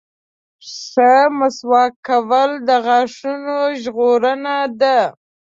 [0.87, 4.99] •ښه مسواک کول د غاښونو ژغورنه ده.